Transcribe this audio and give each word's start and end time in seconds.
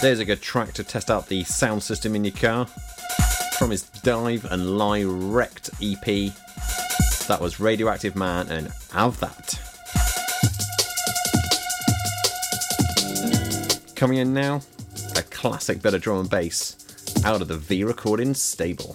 There's 0.00 0.20
a 0.20 0.24
good 0.24 0.40
track 0.40 0.74
to 0.74 0.84
test 0.84 1.10
out 1.10 1.26
the 1.26 1.42
sound 1.42 1.82
system 1.82 2.14
in 2.14 2.24
your 2.24 2.32
car. 2.32 2.66
From 3.58 3.72
his 3.72 3.82
Dive 3.82 4.44
and 4.44 4.78
Lie 4.78 5.02
Wrecked 5.02 5.70
EP. 5.82 6.32
That 7.26 7.38
was 7.40 7.58
Radioactive 7.58 8.14
Man 8.14 8.48
and 8.48 8.70
Have 8.92 9.18
That. 9.18 9.58
Coming 13.96 14.18
in 14.18 14.32
now, 14.32 14.60
a 15.16 15.22
classic 15.22 15.82
bit 15.82 15.94
of 15.94 16.00
drum 16.00 16.20
and 16.20 16.30
bass 16.30 16.76
out 17.24 17.42
of 17.42 17.48
the 17.48 17.56
V 17.56 17.82
Recording 17.82 18.34
stable. 18.34 18.94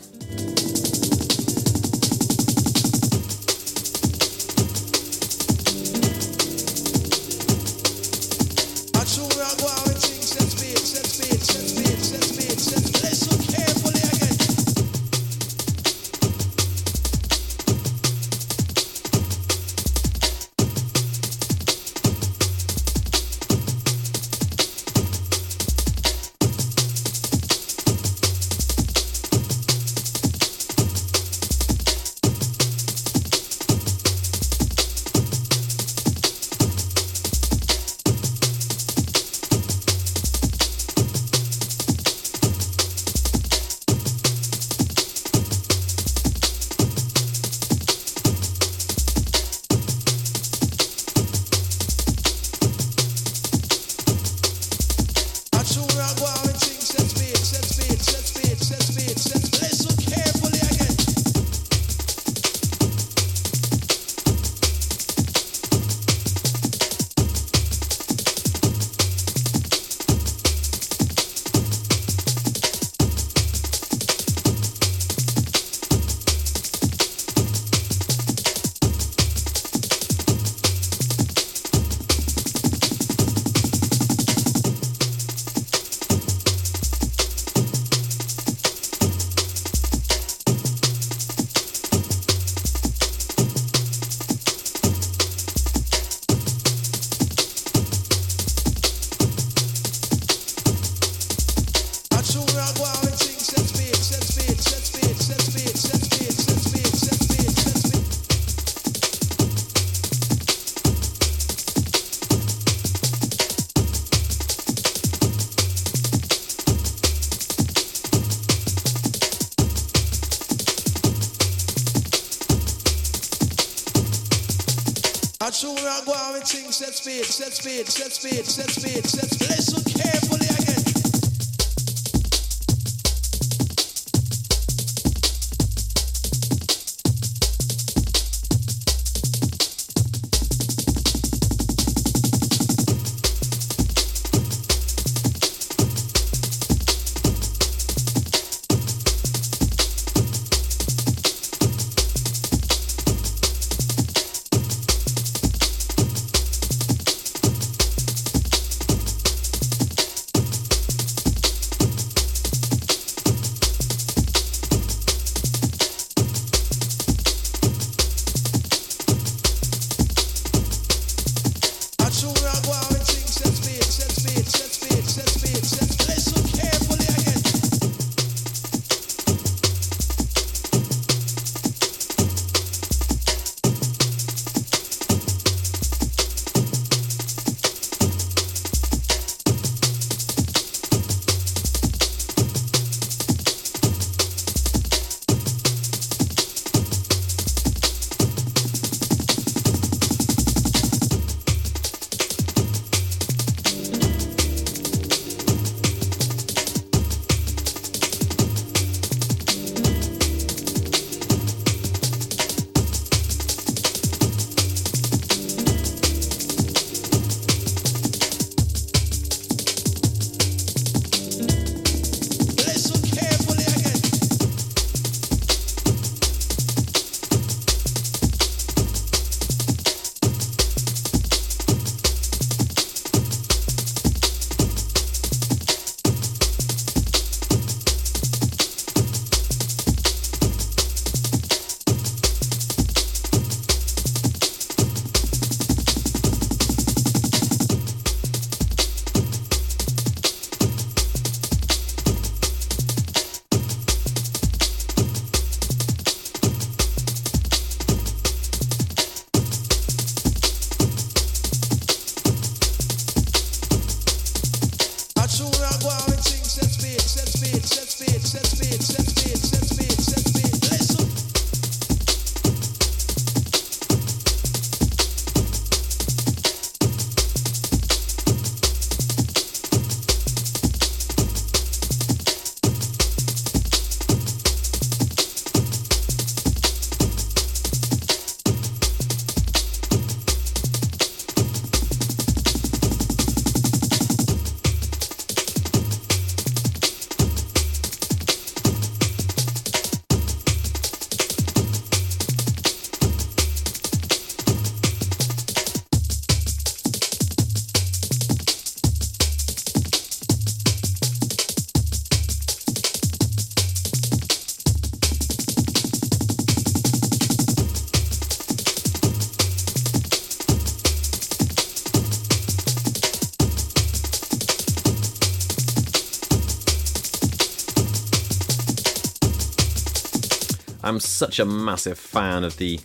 I'm 330.93 330.99
such 330.99 331.39
a 331.39 331.45
massive 331.45 331.97
fan 331.97 332.43
of 332.43 332.57
the 332.57 332.79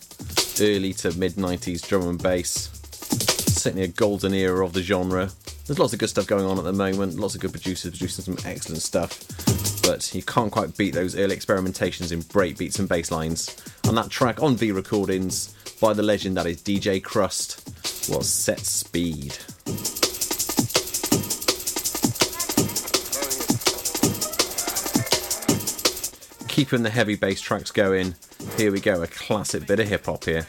early 0.62 0.94
to 0.94 1.12
mid 1.19 1.34
90s 1.34 1.87
drum 1.87 2.08
and 2.08 2.22
bass. 2.22 2.70
Certainly 3.60 3.84
a 3.84 3.88
golden 3.88 4.32
era 4.32 4.64
of 4.64 4.72
the 4.72 4.81
genre. 4.81 5.31
There's 5.66 5.78
lots 5.78 5.93
of 5.93 5.99
good 5.99 6.08
stuff 6.08 6.26
going 6.26 6.46
on 6.46 6.56
at 6.56 6.64
the 6.64 6.72
moment, 6.72 7.19
lots 7.19 7.34
of 7.34 7.43
good 7.43 7.52
producers 7.52 7.90
producing 7.90 8.25
some 8.25 8.50
excellent 8.50 8.81
stuff, 8.81 9.82
but 9.82 10.14
you 10.14 10.22
can't 10.22 10.50
quite 10.50 10.75
beat 10.78 10.94
those 10.94 11.16
early 11.16 11.37
experimentations 11.37 12.10
in 12.10 12.22
breakbeats 12.22 12.78
and 12.78 12.88
bass 12.88 13.10
lines. 13.10 13.55
And 13.84 13.94
that 13.99 14.08
track 14.08 14.43
on 14.43 14.56
V 14.56 14.72
Recordings 14.72 15.55
by 15.78 15.93
the 15.93 16.02
legend 16.02 16.38
that 16.38 16.46
is 16.46 16.62
DJ 16.62 17.02
Krust 17.02 18.08
was 18.08 18.26
Set 18.26 18.60
Speed. 18.60 19.37
keeping 26.58 26.82
the 26.82 26.90
heavy 26.90 27.14
bass 27.14 27.40
tracks 27.40 27.70
going. 27.70 28.16
Here 28.56 28.72
we 28.72 28.81
go, 28.81 29.00
a 29.00 29.06
classic 29.06 29.64
bit 29.69 29.78
of 29.78 29.87
hip 29.87 30.06
hop 30.06 30.25
here. 30.25 30.44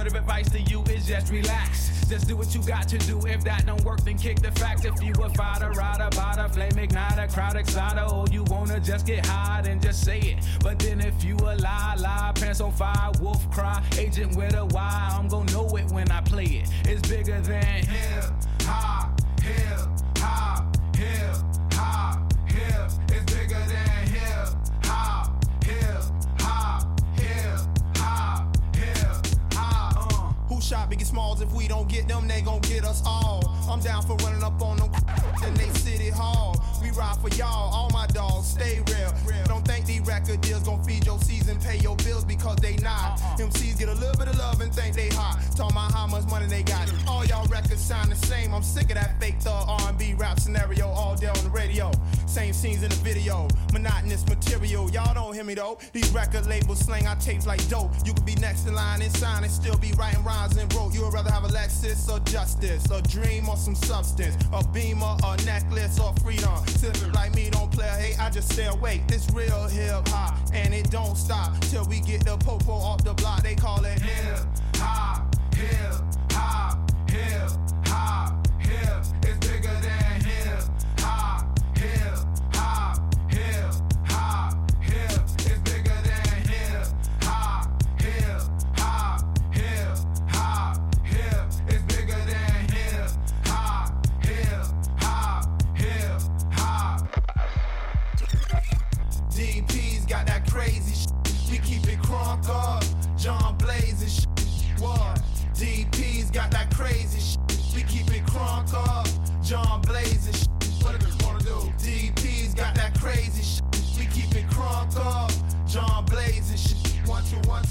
Word 0.00 0.06
of 0.06 0.14
advice 0.14 0.48
to 0.52 0.60
you 0.62 0.82
is 0.84 1.06
just 1.06 1.30
relax. 1.30 2.06
Just 2.08 2.26
do 2.26 2.34
what 2.34 2.54
you 2.54 2.62
got 2.62 2.88
to 2.88 2.96
do. 2.96 3.20
If 3.26 3.44
that 3.44 3.66
don't 3.66 3.84
work, 3.84 4.00
then 4.00 4.16
kick 4.16 4.40
the 4.40 4.50
facts. 4.52 4.86
If 4.86 5.02
you 5.02 5.12
a 5.12 5.28
fighter, 5.28 5.72
rider, 5.72 6.08
bada, 6.16 6.50
flame 6.50 6.70
igniter, 6.70 7.30
crowd 7.30 7.54
exciter, 7.56 8.06
oh 8.08 8.26
you 8.32 8.42
wanna 8.44 8.80
just 8.80 9.04
get 9.04 9.26
high, 9.26 9.60
then 9.60 9.78
just 9.78 10.02
say 10.02 10.18
it. 10.20 10.38
But 10.62 10.78
then 10.78 11.02
if 11.02 11.22
you 11.22 11.36
a 11.36 11.52
lie, 11.54 11.96
lie, 11.98 12.32
pants 12.34 12.62
on 12.62 12.72
fire, 12.72 13.10
wolf 13.20 13.50
cry, 13.50 13.84
agent 13.98 14.36
with 14.36 14.54
a 14.54 14.64
why, 14.64 15.10
I'm 15.12 15.28
gonna 15.28 15.52
know 15.52 15.66
it 15.76 15.92
when 15.92 16.10
I 16.10 16.22
play 16.22 16.46
it. 16.46 16.70
It's 16.86 17.06
bigger 17.06 17.38
than 17.42 17.84
hip 17.84 18.24
hop, 18.62 19.20
hip 19.42 19.89
shot, 30.70 30.88
biggie 30.88 31.04
smalls. 31.04 31.40
If 31.40 31.52
we 31.52 31.66
don't 31.66 31.88
get 31.88 32.06
them, 32.06 32.28
they 32.28 32.42
gon' 32.42 32.60
get 32.60 32.84
us 32.84 33.02
all. 33.04 33.42
I'm 33.68 33.80
down 33.80 34.02
for 34.02 34.14
running 34.24 34.44
up 34.44 34.62
on 34.62 34.76
them, 34.76 34.90
in 35.46 35.54
they 35.54 35.68
city 35.74 36.10
hall. 36.10 36.62
We 36.80 36.90
ride 36.92 37.18
for 37.18 37.28
y'all, 37.30 37.74
all 37.74 37.90
my 37.92 38.06
dogs 38.06 38.46
stay 38.46 38.80
real. 38.86 39.12
Don't 39.46 39.66
think 39.66 39.79
Record 40.00 40.40
deals 40.40 40.62
gon' 40.62 40.82
feed 40.84 41.04
your 41.04 41.18
season, 41.20 41.58
pay 41.60 41.78
your 41.78 41.96
bills 41.96 42.24
because 42.24 42.56
they 42.56 42.76
not. 42.76 43.20
Uh-uh. 43.20 43.48
MCs 43.48 43.78
get 43.78 43.88
a 43.88 43.94
little 43.94 44.16
bit 44.16 44.28
of 44.28 44.38
love 44.38 44.60
and 44.60 44.72
think 44.74 44.94
they 44.94 45.08
hot. 45.10 45.38
Talking 45.56 45.76
about 45.76 45.92
how 45.92 46.06
much 46.06 46.26
money 46.28 46.46
they 46.46 46.62
got. 46.62 46.92
All 47.06 47.24
y'all 47.24 47.46
records 47.46 47.80
sound 47.80 48.10
the 48.10 48.16
same. 48.26 48.54
I'm 48.54 48.62
sick 48.62 48.90
of 48.90 48.96
that 48.96 49.20
fake 49.20 49.40
thug 49.40 49.64
R&B 49.68 50.14
rap 50.14 50.38
scenario 50.40 50.88
all 50.88 51.16
day 51.16 51.28
on 51.28 51.42
the 51.44 51.50
radio. 51.50 51.90
Same 52.26 52.52
scenes 52.52 52.82
in 52.82 52.90
the 52.90 52.96
video, 52.96 53.48
monotonous 53.72 54.26
material. 54.26 54.90
Y'all 54.90 55.14
don't 55.14 55.34
hear 55.34 55.44
me 55.44 55.54
though. 55.54 55.78
These 55.92 56.10
record 56.10 56.46
labels 56.46 56.78
slang 56.78 57.06
our 57.06 57.16
tapes 57.16 57.46
like 57.46 57.66
dope. 57.68 57.92
You 58.04 58.14
could 58.14 58.24
be 58.24 58.36
next 58.36 58.66
in 58.66 58.74
line 58.74 59.02
and 59.02 59.12
sign 59.16 59.42
and 59.42 59.52
still 59.52 59.76
be 59.76 59.92
writing 59.98 60.22
rhymes 60.22 60.56
and 60.56 60.68
broke. 60.70 60.94
You 60.94 61.02
would 61.04 61.14
rather 61.14 61.30
have 61.30 61.44
a 61.44 61.48
Lexus 61.48 62.08
or 62.08 62.20
justice, 62.20 62.84
a 62.90 63.02
dream 63.02 63.48
or 63.48 63.56
some 63.56 63.74
substance, 63.74 64.36
a 64.52 64.66
beamer, 64.68 65.16
a 65.24 65.36
necklace 65.44 65.98
or 65.98 66.14
freedom. 66.22 66.64
Sippin' 66.66 67.14
like 67.14 67.34
me, 67.34 67.50
don't 67.50 67.70
play 67.70 67.88
hate. 67.98 68.20
I 68.20 68.30
just 68.30 68.52
stay 68.52 68.66
awake. 68.66 69.06
This 69.08 69.28
real 69.32 69.66
here 69.68 69.89
hip 69.90 70.08
hop, 70.08 70.38
and 70.52 70.72
it 70.74 70.90
don't 70.90 71.16
stop 71.16 71.58
till 71.62 71.84
we 71.86 72.00
get 72.00 72.24
the 72.24 72.36
popo 72.38 72.72
off 72.72 73.02
the 73.04 73.14
block. 73.14 73.42
They 73.42 73.54
call 73.54 73.84
it 73.84 74.00
hip 74.00 74.38
hop, 74.76 75.34
hip 75.54 76.09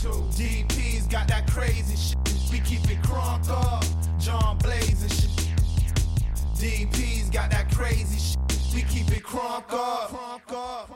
DP's 0.07 1.07
got 1.07 1.27
that 1.27 1.45
crazy 1.51 1.97
shit. 1.97 2.17
We 2.51 2.61
keep 2.61 2.89
it 2.89 3.01
crunk 3.01 3.49
up, 3.49 3.83
John 4.17 4.57
shit. 4.61 5.49
DP's 6.55 7.29
got 7.29 7.51
that 7.51 7.69
crazy 7.69 8.17
shit. 8.17 8.39
We 8.73 8.83
keep 8.83 9.11
it 9.11 9.23
crunk 9.23 9.73
up. 9.73 10.09
Crunk 10.09 10.53
up. 10.55 10.89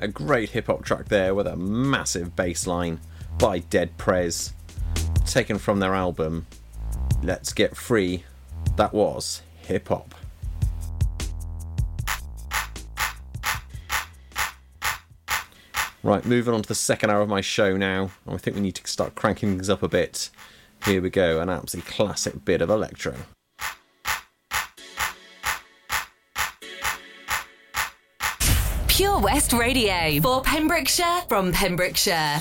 A 0.00 0.08
great 0.08 0.50
hip 0.50 0.66
hop 0.66 0.84
track 0.84 1.06
there 1.06 1.32
with 1.32 1.46
a 1.46 1.54
massive 1.56 2.34
bass 2.34 2.66
line 2.66 2.98
by 3.38 3.58
Dead 3.58 3.96
Prez, 3.98 4.52
taken 5.26 5.58
from 5.58 5.80
their 5.80 5.94
album 5.94 6.46
Let's 7.22 7.52
Get 7.52 7.76
Free. 7.76 8.24
That 8.76 8.92
was 8.92 9.42
hip 9.62 9.88
hop. 9.88 10.14
Right, 16.04 16.24
moving 16.24 16.52
on 16.52 16.62
to 16.62 16.68
the 16.68 16.74
second 16.74 17.10
hour 17.10 17.20
of 17.20 17.28
my 17.28 17.40
show 17.40 17.76
now. 17.76 18.10
I 18.26 18.36
think 18.36 18.56
we 18.56 18.62
need 18.62 18.74
to 18.74 18.86
start 18.86 19.14
cranking 19.14 19.50
things 19.50 19.70
up 19.70 19.84
a 19.84 19.88
bit. 19.88 20.30
Here 20.84 21.00
we 21.00 21.10
go, 21.10 21.40
an 21.40 21.48
absolutely 21.48 21.92
classic 21.92 22.44
bit 22.44 22.60
of 22.60 22.70
electro. 22.70 23.14
Pure 28.88 29.20
West 29.20 29.52
Radio 29.52 30.20
for 30.20 30.42
Pembrokeshire 30.42 31.22
from 31.28 31.52
Pembrokeshire. 31.52 32.40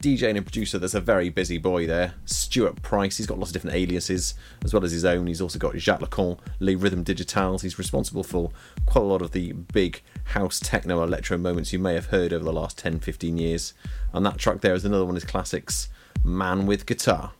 DJ 0.00 0.34
and 0.34 0.42
producer 0.44 0.78
that's 0.78 0.94
a 0.94 1.00
very 1.00 1.28
busy 1.28 1.58
boy 1.58 1.86
there. 1.86 2.14
Stuart 2.24 2.80
Price, 2.80 3.18
he's 3.18 3.26
got 3.26 3.38
lots 3.38 3.50
of 3.50 3.54
different 3.54 3.76
aliases 3.76 4.34
as 4.64 4.72
well 4.72 4.82
as 4.82 4.92
his 4.92 5.04
own. 5.04 5.26
He's 5.26 5.42
also 5.42 5.58
got 5.58 5.76
Jacques 5.76 6.00
Lu 6.00 6.06
Cont, 6.06 6.40
Les 6.58 6.74
Rythmes 6.74 7.04
Digitales. 7.04 7.62
He's 7.62 7.78
responsible 7.78 8.22
for 8.22 8.50
quite 8.86 9.02
a 9.02 9.04
lot 9.04 9.20
of 9.20 9.32
the 9.32 9.52
big 9.52 10.02
house 10.24 10.58
techno 10.58 11.02
electro 11.02 11.36
moments 11.36 11.72
you 11.72 11.78
may 11.78 11.94
have 11.94 12.06
heard 12.06 12.32
over 12.32 12.44
the 12.44 12.52
last 12.52 12.78
10 12.78 13.00
15 13.00 13.36
years. 13.36 13.74
And 14.14 14.24
that 14.24 14.38
track 14.38 14.62
there 14.62 14.74
is 14.74 14.86
another 14.86 15.04
one 15.04 15.16
of 15.16 15.22
his 15.22 15.30
classics, 15.30 15.88
Man 16.24 16.64
with 16.64 16.86
Guitar. 16.86 17.32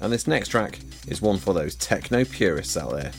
And 0.00 0.12
this 0.12 0.26
next 0.26 0.48
track 0.48 0.78
is 1.08 1.20
one 1.20 1.36
for 1.36 1.52
those 1.52 1.74
techno 1.74 2.24
purists 2.24 2.76
out 2.76 2.92
there. 2.92 3.12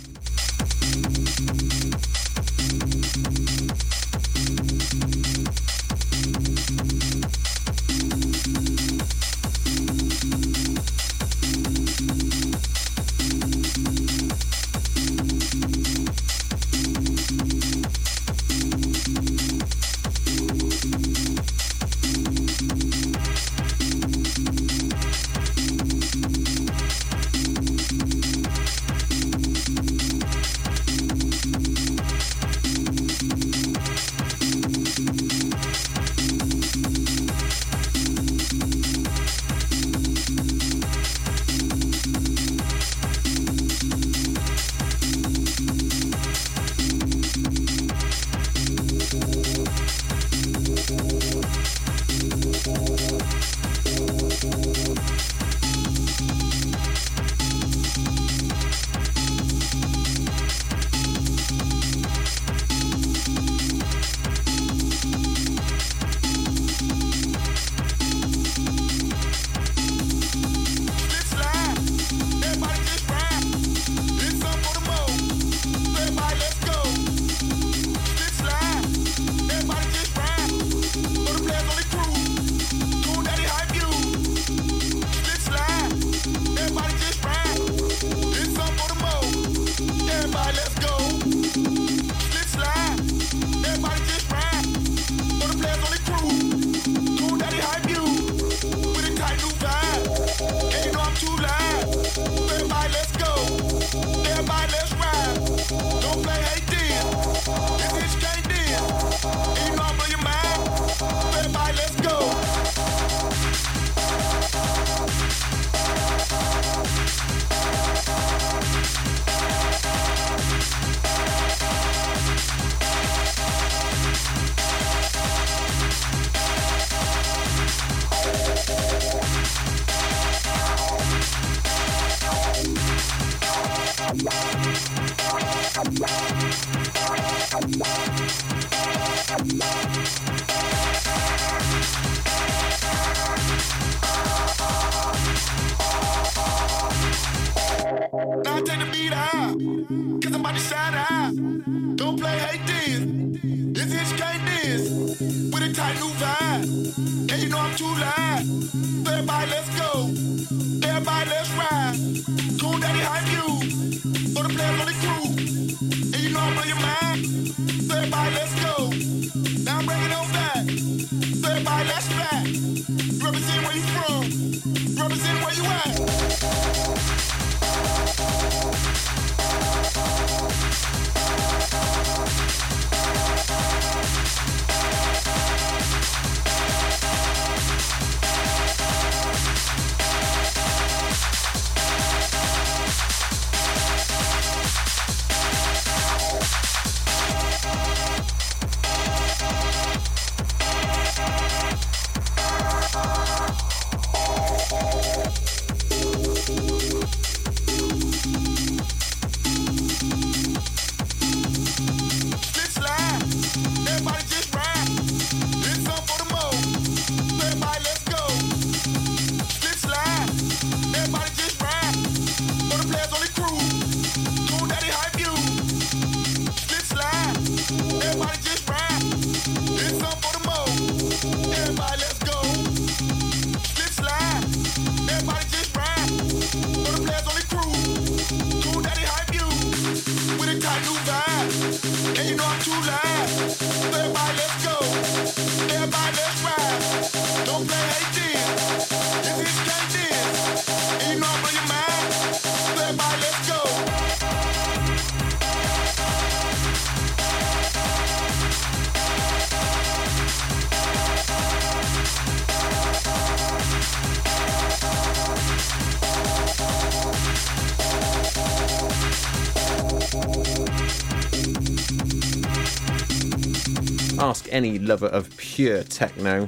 Ask 274.19 274.47
any 274.51 274.79
lover 274.79 275.07
of 275.07 275.35
pure 275.37 275.83
techno 275.83 276.47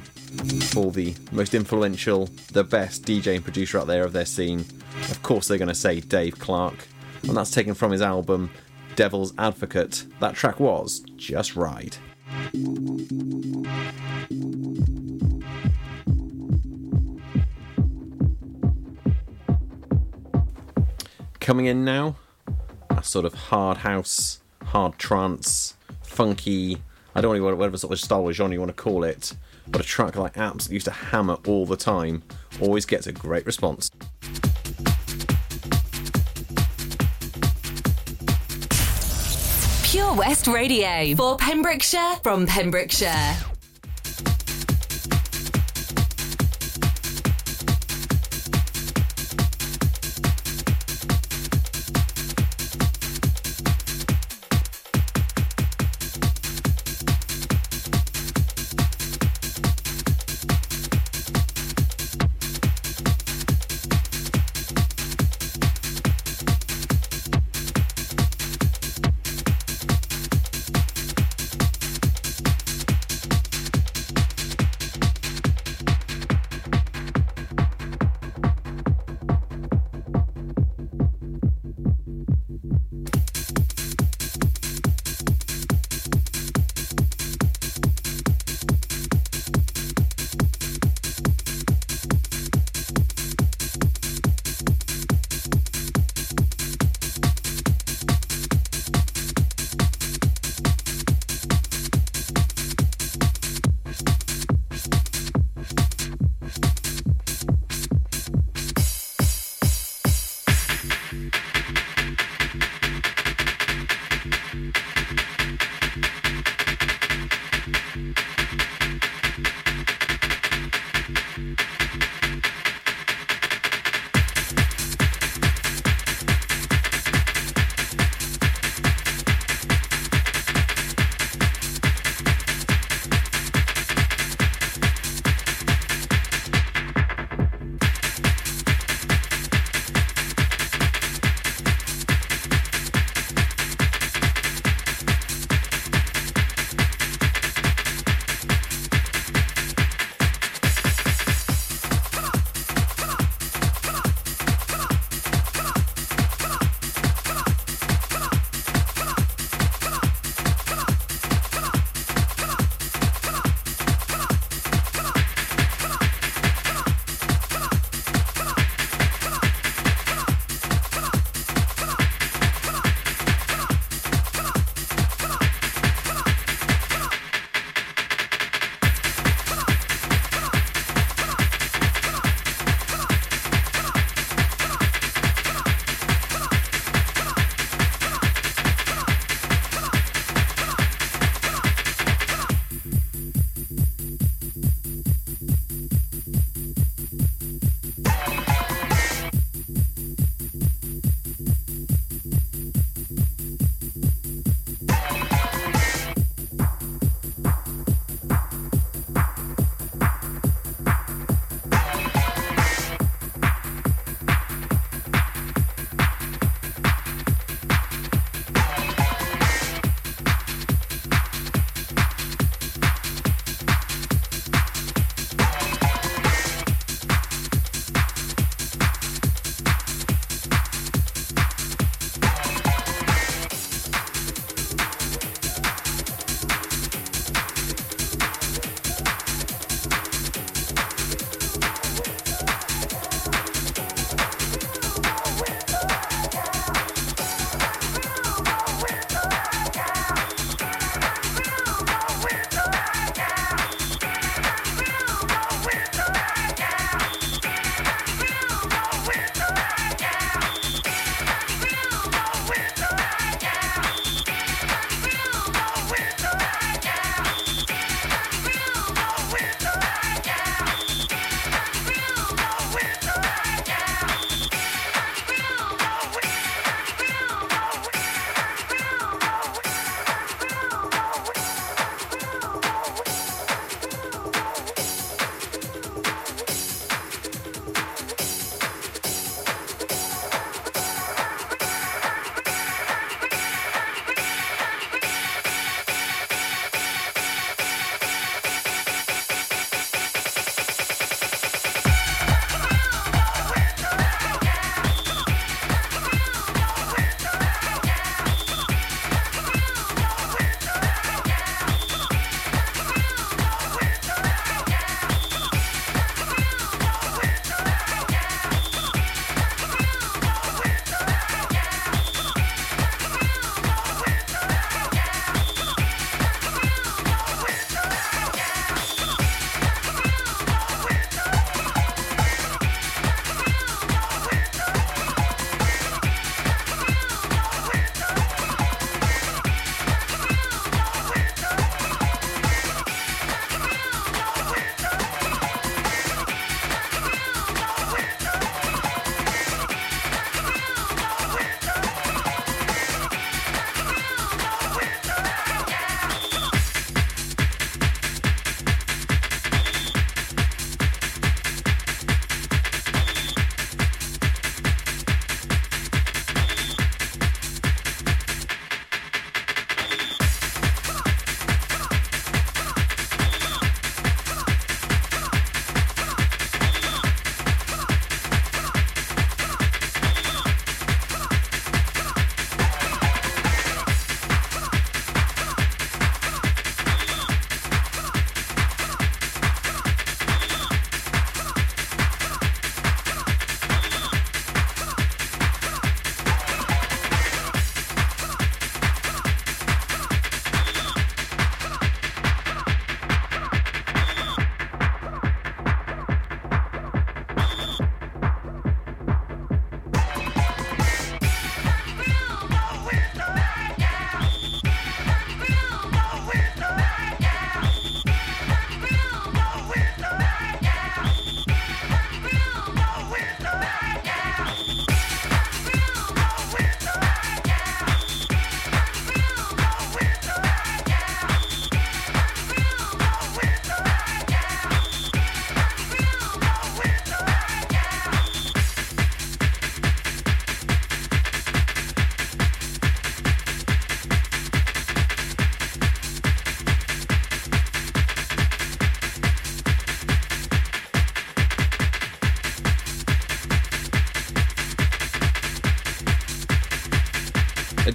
for 0.70 0.90
the 0.90 1.14
most 1.32 1.54
influential, 1.54 2.28
the 2.52 2.64
best 2.64 3.04
DJ 3.04 3.36
and 3.36 3.44
producer 3.44 3.78
out 3.78 3.86
there 3.86 4.04
of 4.04 4.12
their 4.12 4.26
scene. 4.26 4.64
Of 5.10 5.22
course, 5.22 5.48
they're 5.48 5.58
going 5.58 5.68
to 5.68 5.74
say 5.74 6.00
Dave 6.00 6.38
Clarke, 6.38 6.88
and 7.22 7.36
that's 7.36 7.50
taken 7.50 7.74
from 7.74 7.92
his 7.92 8.02
album 8.02 8.50
Devil's 8.96 9.32
Advocate. 9.38 10.04
That 10.20 10.34
track 10.34 10.58
was 10.60 11.00
Just 11.16 11.56
Right. 11.56 11.98
Coming 21.40 21.66
in 21.66 21.84
now, 21.84 22.16
a 22.90 23.02
sort 23.02 23.24
of 23.24 23.34
hard 23.34 23.78
house, 23.78 24.40
hard 24.64 24.98
trance, 24.98 25.74
funky. 26.02 26.82
I 27.18 27.20
don't 27.20 27.36
know 27.36 27.56
whatever 27.56 27.76
sort 27.76 27.92
of 27.92 27.98
style 27.98 28.22
or 28.22 28.32
genre 28.32 28.54
you 28.54 28.60
want 28.60 28.68
to 28.68 28.80
call 28.80 29.02
it, 29.02 29.34
but 29.66 29.80
a 29.80 29.84
track 29.84 30.14
like 30.14 30.38
absolutely 30.38 30.76
used 30.76 30.84
to 30.84 30.92
hammer 30.92 31.36
all 31.48 31.66
the 31.66 31.76
time 31.76 32.22
always 32.60 32.86
gets 32.86 33.08
a 33.08 33.12
great 33.12 33.44
response. 33.44 33.90
Pure 39.82 40.14
West 40.14 40.46
Radio 40.46 41.16
for 41.16 41.36
Pembrokeshire 41.38 42.20
from 42.22 42.46
Pembrokeshire. 42.46 43.47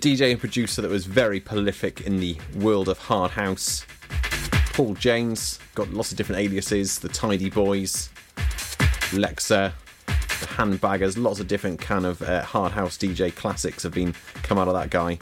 DJ 0.03 0.31
and 0.31 0.39
producer 0.41 0.81
that 0.81 0.91
was 0.91 1.05
very 1.05 1.39
prolific 1.39 2.01
in 2.01 2.19
the 2.19 2.35
world 2.55 2.89
of 2.89 2.97
hard 2.97 3.31
house. 3.31 3.85
Paul 4.73 4.95
James, 4.95 5.59
got 5.75 5.93
lots 5.93 6.11
of 6.11 6.17
different 6.17 6.41
aliases, 6.41 6.99
the 6.99 7.07
Tidy 7.07 7.49
Boys, 7.49 8.09
Lexa, 9.15 9.71
the 10.05 10.45
Handbaggers, 10.57 11.17
lots 11.17 11.39
of 11.39 11.47
different 11.47 11.79
kind 11.79 12.05
of 12.05 12.21
uh, 12.21 12.43
hard 12.43 12.73
house 12.73 12.97
DJ 12.97 13.33
classics 13.33 13.83
have 13.83 13.93
been 13.93 14.13
come 14.41 14.57
out 14.57 14.67
of 14.67 14.73
that 14.73 14.89
guy. 14.89 15.17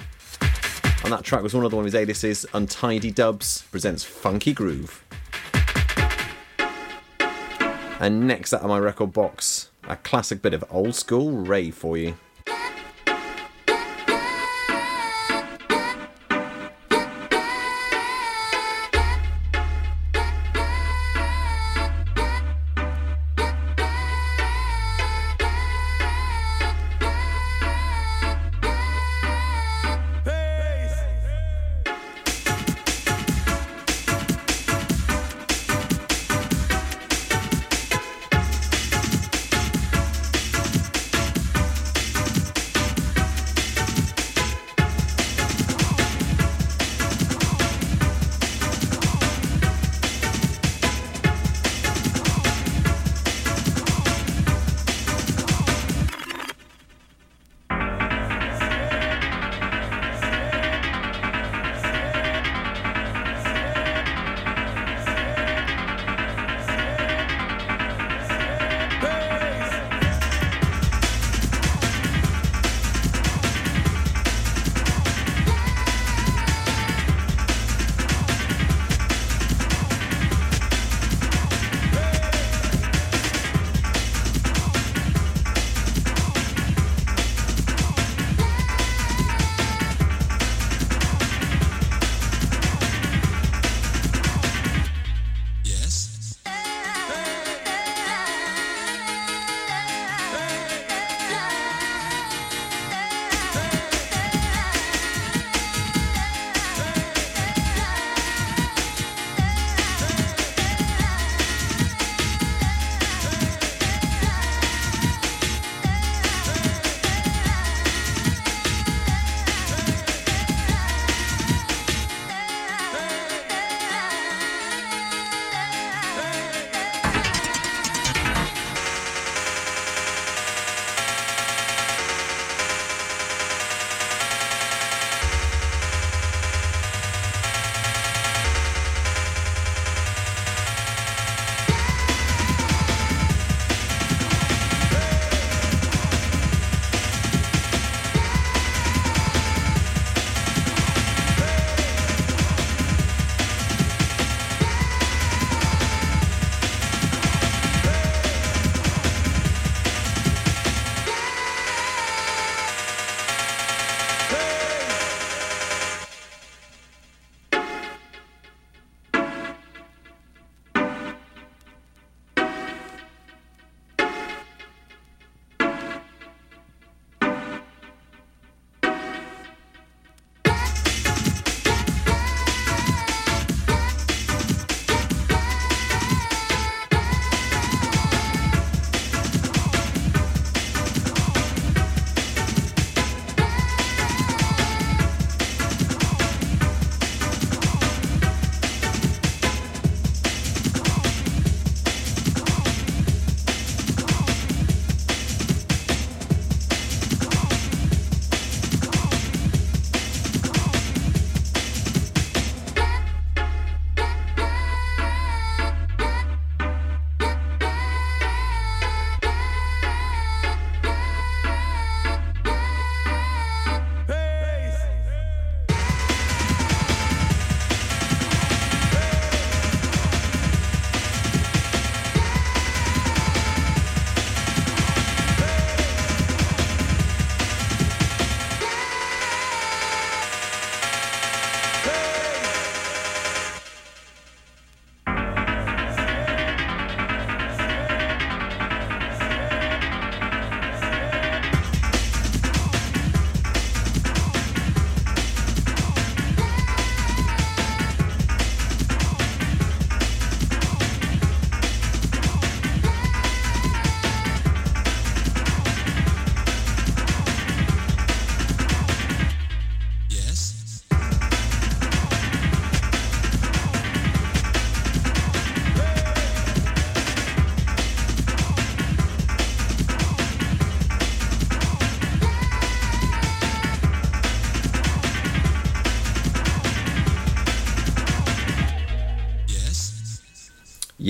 And 1.04 1.14
that 1.14 1.24
track 1.24 1.44
was 1.44 1.54
one 1.54 1.64
of 1.64 1.70
the 1.70 1.78
one 1.78 1.86
of 1.86 1.94
his 1.94 1.94
aliases, 1.94 2.48
Untidy 2.56 3.12
Dubs 3.12 3.62
presents 3.70 4.04
Funky 4.04 4.52
Groove. 4.52 5.06
And 8.00 8.28
next 8.28 8.52
out 8.52 8.62
of 8.62 8.70
my 8.70 8.80
record 8.80 9.14
box, 9.14 9.70
a 9.88 9.96
classic 9.96 10.42
bit 10.42 10.56
of 10.56 10.66
old 10.72 10.96
school 10.96 11.34
rave 11.34 11.76
for 11.76 12.00
you. 12.00 12.16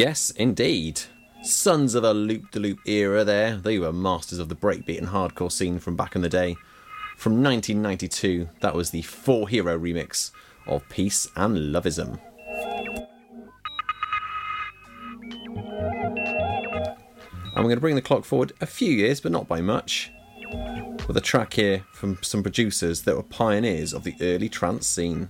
Yes, 0.01 0.31
indeed. 0.31 0.99
Sonz 1.43 1.93
of 1.93 2.03
a 2.03 2.11
Loop 2.11 2.49
Da 2.49 2.59
Loop 2.59 2.79
Era 2.87 3.23
there. 3.23 3.57
They 3.57 3.77
were 3.77 3.93
masters 3.93 4.39
of 4.39 4.49
the 4.49 4.55
breakbeat 4.55 4.97
and 4.97 5.09
hardcore 5.09 5.51
scene 5.51 5.77
from 5.77 5.95
back 5.95 6.15
in 6.15 6.23
the 6.23 6.27
day. 6.27 6.55
From 7.17 7.43
1992, 7.43 8.49
that 8.61 8.73
was 8.73 8.89
the 8.89 9.03
Four 9.03 9.47
Hero 9.47 9.77
remix 9.77 10.31
of 10.65 10.89
Peace 10.89 11.27
and 11.35 11.55
Loveism. 11.55 12.19
And 17.53 17.57
we're 17.57 17.61
going 17.61 17.75
to 17.75 17.79
bring 17.79 17.93
the 17.93 18.01
clock 18.01 18.25
forward 18.25 18.53
a 18.59 18.65
few 18.65 18.91
years, 18.91 19.21
but 19.21 19.31
not 19.31 19.47
by 19.47 19.61
much, 19.61 20.11
with 21.07 21.15
a 21.15 21.21
track 21.21 21.53
here 21.53 21.85
from 21.93 22.17
some 22.23 22.41
producers 22.41 23.03
that 23.03 23.15
were 23.15 23.21
pioneers 23.21 23.93
of 23.93 24.03
the 24.03 24.15
early 24.19 24.49
trance 24.49 24.87
scene. 24.87 25.29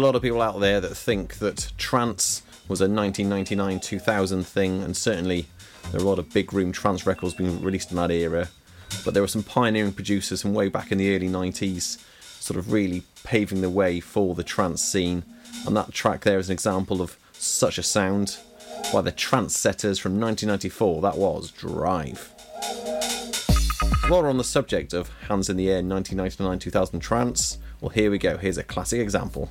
Lot 0.00 0.16
of 0.16 0.22
people 0.22 0.42
out 0.42 0.60
there 0.60 0.80
that 0.80 0.96
think 0.96 1.38
that 1.38 1.72
trance 1.76 2.42
was 2.68 2.80
a 2.80 2.88
1999 2.88 3.80
2000 3.80 4.46
thing, 4.46 4.82
and 4.82 4.96
certainly 4.96 5.46
there 5.90 6.00
are 6.00 6.04
a 6.04 6.06
lot 6.06 6.18
of 6.18 6.32
big 6.32 6.52
room 6.52 6.72
trance 6.72 7.06
records 7.06 7.34
being 7.34 7.60
released 7.62 7.90
in 7.90 7.96
that 7.96 8.10
era. 8.10 8.48
But 9.04 9.14
there 9.14 9.22
were 9.22 9.28
some 9.28 9.42
pioneering 9.42 9.92
producers 9.92 10.42
from 10.42 10.54
way 10.54 10.68
back 10.68 10.92
in 10.92 10.98
the 10.98 11.14
early 11.14 11.28
90s, 11.28 12.02
sort 12.40 12.58
of 12.58 12.72
really 12.72 13.02
paving 13.24 13.60
the 13.60 13.70
way 13.70 14.00
for 14.00 14.34
the 14.34 14.44
trance 14.44 14.82
scene. 14.82 15.24
And 15.66 15.76
that 15.76 15.92
track 15.92 16.22
there 16.22 16.38
is 16.38 16.48
an 16.48 16.52
example 16.52 17.02
of 17.02 17.16
such 17.32 17.78
a 17.78 17.82
sound 17.82 18.38
by 18.92 19.00
the 19.00 19.12
Trance 19.12 19.56
Setters 19.56 19.98
from 19.98 20.20
1994. 20.20 21.02
That 21.02 21.16
was 21.16 21.50
Drive. 21.50 22.32
While 24.08 24.22
we're 24.22 24.30
on 24.30 24.38
the 24.38 24.44
subject 24.44 24.92
of 24.92 25.08
Hands 25.28 25.48
in 25.48 25.56
the 25.56 25.68
Air 25.68 25.82
1999 25.82 26.58
2000 26.58 27.00
trance, 27.00 27.58
well, 27.80 27.90
here 27.90 28.10
we 28.10 28.18
go. 28.18 28.36
Here's 28.36 28.58
a 28.58 28.64
classic 28.64 29.00
example. 29.00 29.50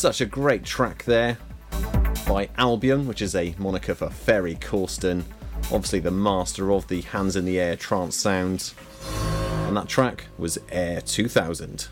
Such 0.00 0.22
a 0.22 0.24
great 0.24 0.64
track 0.64 1.04
there 1.04 1.36
by 2.26 2.48
Albion, 2.56 3.06
which 3.06 3.20
is 3.20 3.34
a 3.34 3.54
moniker 3.58 3.94
for 3.94 4.08
Ferry 4.08 4.54
Corsten, 4.54 5.24
obviously 5.64 6.00
the 6.00 6.10
master 6.10 6.72
of 6.72 6.88
the 6.88 7.02
hands 7.02 7.36
in 7.36 7.44
the 7.44 7.60
air 7.60 7.76
trance 7.76 8.16
sound. 8.16 8.72
And 9.66 9.76
that 9.76 9.88
track 9.88 10.24
was 10.38 10.56
Air 10.70 11.02
2000. 11.02 11.88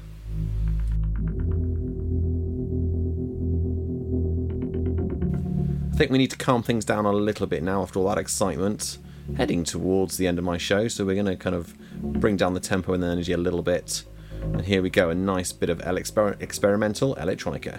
I 5.92 5.96
think 5.98 6.10
we 6.10 6.16
need 6.16 6.30
to 6.30 6.38
calm 6.38 6.62
things 6.62 6.86
down 6.86 7.04
a 7.04 7.12
little 7.12 7.46
bit 7.46 7.62
now 7.62 7.82
after 7.82 7.98
all 7.98 8.08
that 8.08 8.16
excitement. 8.16 8.96
Heading 9.36 9.64
towards 9.64 10.16
the 10.16 10.26
end 10.26 10.38
of 10.38 10.46
my 10.46 10.56
show, 10.56 10.88
so 10.88 11.04
we're 11.04 11.12
going 11.12 11.26
to 11.26 11.36
kind 11.36 11.54
of 11.54 11.76
bring 12.00 12.38
down 12.38 12.54
the 12.54 12.60
tempo 12.60 12.94
and 12.94 13.02
the 13.02 13.08
energy 13.08 13.34
a 13.34 13.36
little 13.36 13.62
bit. 13.62 14.04
And 14.40 14.62
here 14.62 14.80
we 14.80 14.88
go, 14.88 15.10
a 15.10 15.14
nice 15.14 15.52
bit 15.52 15.68
of 15.68 15.80
exper- 15.80 16.40
experimental 16.40 17.14
electronica. 17.16 17.78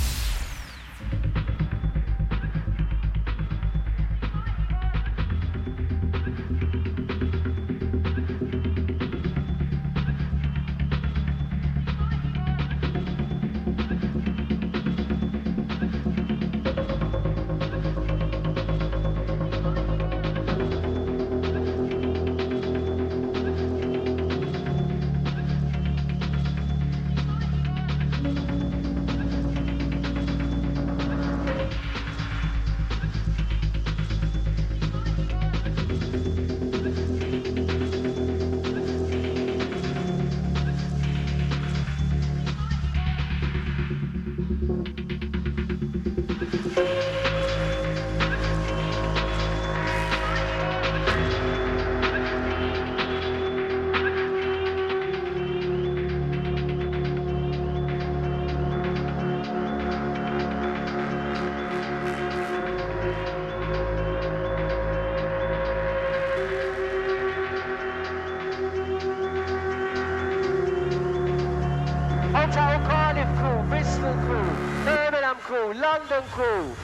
cool. 76.31 76.80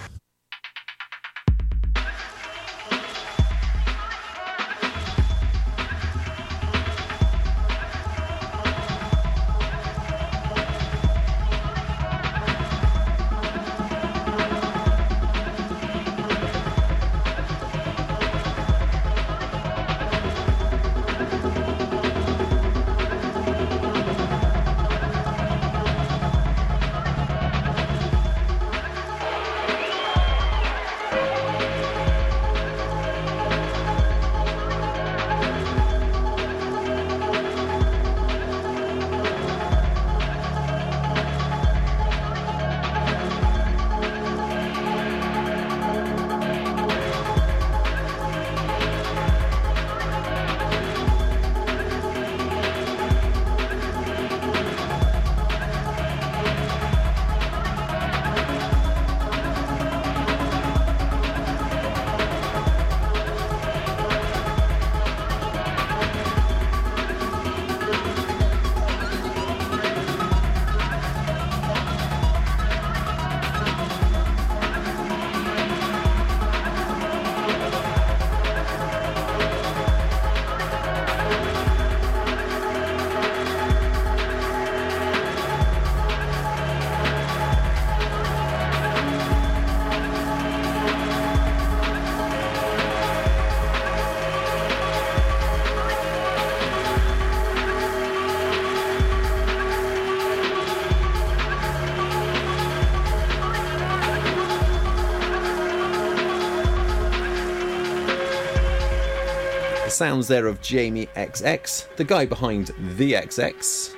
Sounds 109.97 110.27
there 110.27 110.45
of 110.45 110.61
Jamie 110.61 111.07
XX, 111.15 111.95
the 111.95 112.03
guy 112.03 112.23
behind 112.23 112.67
The 112.97 113.13
XX. 113.13 113.95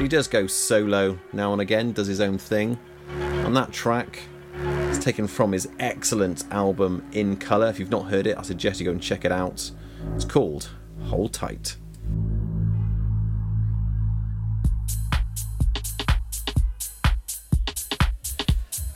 He 0.00 0.08
does 0.08 0.26
go 0.26 0.48
solo 0.48 1.16
now 1.32 1.52
and 1.52 1.62
again, 1.62 1.92
does 1.92 2.08
his 2.08 2.20
own 2.20 2.36
thing. 2.36 2.76
On 3.44 3.54
that 3.54 3.70
track, 3.70 4.24
it's 4.88 4.98
taken 4.98 5.28
from 5.28 5.52
his 5.52 5.68
excellent 5.78 6.42
album 6.50 7.06
In 7.12 7.36
Colour. 7.36 7.68
If 7.68 7.78
you've 7.78 7.92
not 7.92 8.10
heard 8.10 8.26
it, 8.26 8.38
I 8.38 8.42
suggest 8.42 8.80
you 8.80 8.86
go 8.86 8.90
and 8.90 9.00
check 9.00 9.24
it 9.24 9.30
out. 9.30 9.70
It's 10.16 10.24
called 10.24 10.68
Hold 11.04 11.32
Tight. 11.32 11.76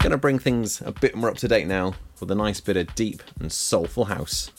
Gonna 0.01 0.19
bring 0.19 0.41
things 0.41 0.81
a 0.81 0.91
bit 0.91 1.15
more 1.15 1.31
up 1.31 1.37
to 1.37 1.47
date 1.47 1.69
now 1.69 1.95
with 2.19 2.29
a 2.33 2.35
nice 2.35 2.59
bit 2.59 2.77
of 2.77 2.93
deep 2.97 3.23
and 3.39 3.53
soulful 3.53 4.07
house. 4.07 4.51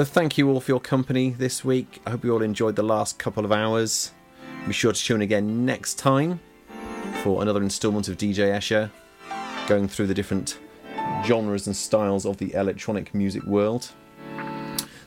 So 0.00 0.04
thank 0.06 0.38
you 0.38 0.48
all 0.48 0.60
for 0.60 0.70
your 0.70 0.80
company 0.80 1.28
this 1.28 1.62
week. 1.62 2.00
I 2.06 2.10
hope 2.12 2.24
you 2.24 2.32
all 2.32 2.40
enjoyed 2.40 2.74
the 2.74 2.82
last 2.82 3.18
couple 3.18 3.44
of 3.44 3.52
hours. 3.52 4.12
Be 4.66 4.72
sure 4.72 4.94
to 4.94 4.98
tune 4.98 5.16
in 5.16 5.22
again 5.24 5.66
next 5.66 5.98
time 5.98 6.40
for 7.22 7.42
another 7.42 7.62
instalment 7.62 8.08
of 8.08 8.16
DJ 8.16 8.50
Escher, 8.50 8.90
going 9.68 9.88
through 9.88 10.06
the 10.06 10.14
different 10.14 10.58
genres 11.22 11.66
and 11.66 11.76
styles 11.76 12.24
of 12.24 12.38
the 12.38 12.54
electronic 12.54 13.14
music 13.14 13.42
world. 13.42 13.90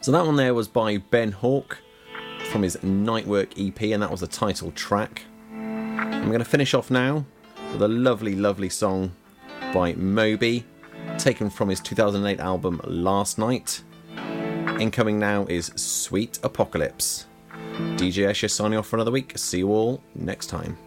So 0.01 0.11
that 0.11 0.27
one 0.27 0.35
there 0.35 0.53
was 0.53 0.67
by 0.67 0.97
Ben 0.97 1.31
Hawk 1.31 1.79
from 2.51 2.61
his 2.61 2.77
Nightwork 2.83 3.53
EP, 3.57 3.81
and 3.81 4.03
that 4.03 4.11
was 4.11 4.19
the 4.19 4.27
title 4.27 4.69
track. 4.73 5.23
I'm 5.51 6.27
going 6.27 6.37
to 6.37 6.45
finish 6.45 6.75
off 6.75 6.91
now 6.91 7.25
with 7.71 7.81
a 7.81 7.87
lovely, 7.87 8.35
lovely 8.35 8.69
song 8.69 9.11
by 9.73 9.93
Moby, 9.93 10.65
taken 11.17 11.49
from 11.49 11.69
his 11.69 11.79
2008 11.79 12.39
album 12.39 12.79
Last 12.83 13.39
Night. 13.39 13.81
Incoming 14.79 15.19
now 15.19 15.45
is 15.45 15.67
Sweet 15.75 16.39
Apocalypse. 16.43 17.27
DJ 17.95 18.27
Escher 18.27 18.49
signing 18.49 18.77
off 18.77 18.87
for 18.87 18.97
another 18.97 19.11
week. 19.11 19.37
See 19.37 19.59
you 19.59 19.69
all 19.69 20.01
next 20.15 20.47
time. 20.47 20.77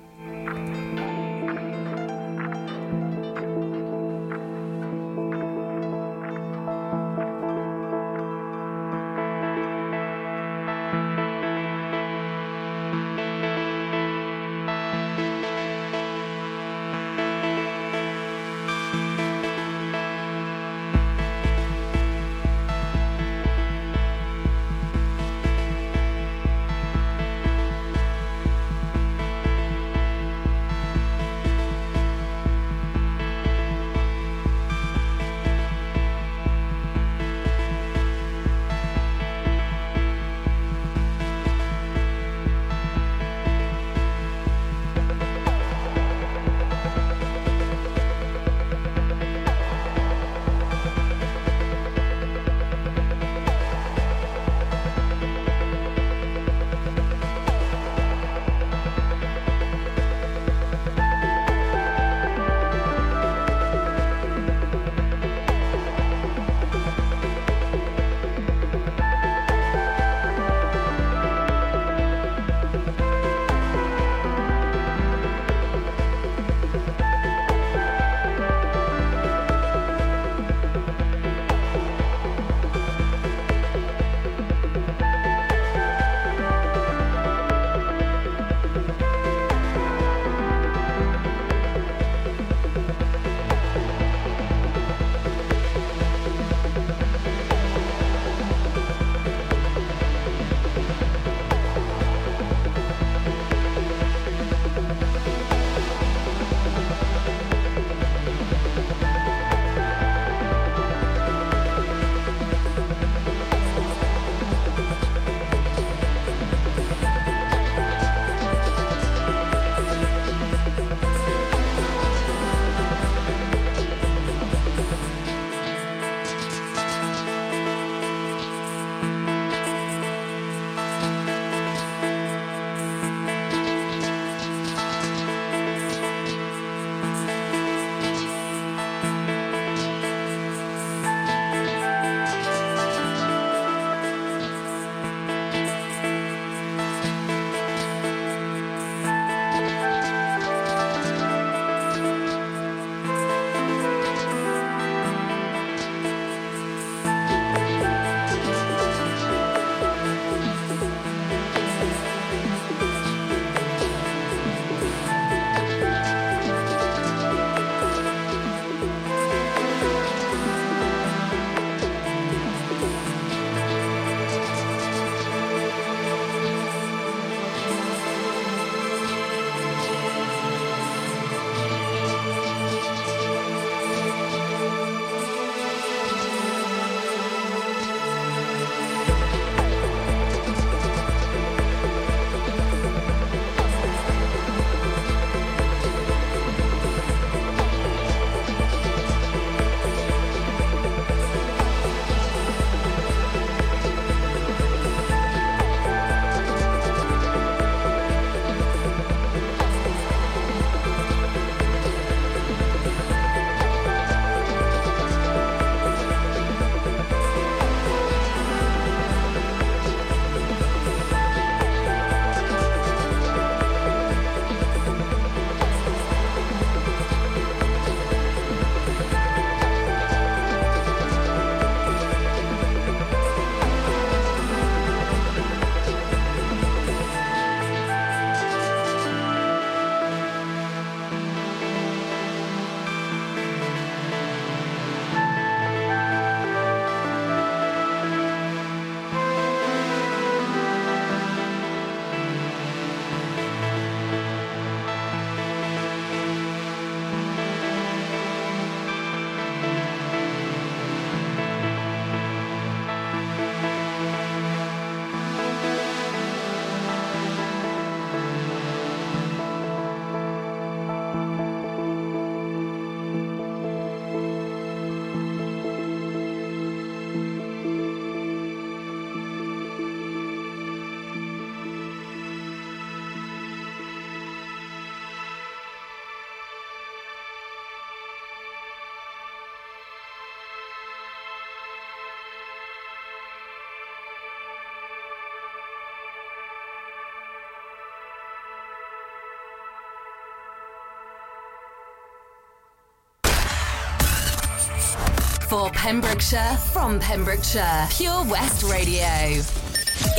For 305.57 305.70
Pembrokeshire, 305.70 306.59
from 306.70 307.00
Pembrokeshire, 307.00 307.88
Pure 307.90 308.24
West 308.26 308.62
Radio. 308.64 309.09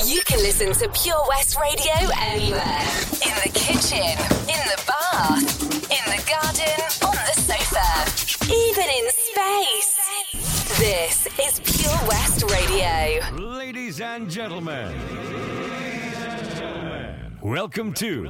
You 0.03 0.23
can 0.25 0.39
listen 0.39 0.73
to 0.73 0.89
Pure 0.99 1.23
West 1.29 1.55
Radio 1.61 1.93
anywhere. 2.19 2.81
In 3.21 3.35
the 3.43 3.51
kitchen, 3.53 4.17
in 4.49 4.63
the 4.65 4.83
bath, 4.87 5.61
in 5.91 6.03
the 6.09 6.23
garden, 6.27 6.81
on 7.05 7.13
the 7.13 7.35
sofa, 7.39 7.87
even 8.51 8.89
in 8.89 9.11
space. 9.11 9.93
This 10.79 11.27
is 11.39 11.59
Pure 11.59 11.99
West 12.07 12.43
Radio. 12.49 13.19
Ladies 13.39 14.01
and 14.01 14.27
gentlemen, 14.31 14.91
welcome 17.43 17.93
to 17.93 18.25